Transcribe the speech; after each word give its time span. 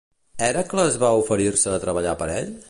Hèracles 0.45 0.97
va 1.03 1.11
oferir-se 1.25 1.75
a 1.77 1.83
treballar 1.85 2.17
per 2.25 2.31
ell? 2.39 2.51